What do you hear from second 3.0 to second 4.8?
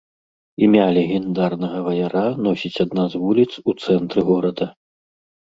з вуліц у цэнтры горада.